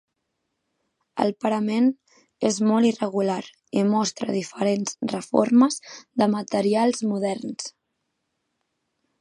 El 1.25 1.33
parament 1.43 1.89
és 2.49 2.57
molt 2.69 2.89
irregular 2.91 3.37
i 3.81 3.85
mostra 3.91 4.37
diferents 4.39 4.97
reformes 5.15 5.79
de 6.23 6.31
materials 6.39 7.05
moderns. 7.15 7.73